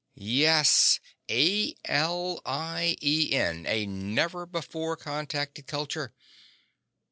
"Yes. 0.15 0.99
A 1.29 1.75
L 1.85 2.41
I 2.43 2.97
E 3.03 3.33
N! 3.33 3.67
A 3.67 3.85
never 3.85 4.47
before 4.47 4.97
contacted 4.97 5.67
culture. 5.67 6.11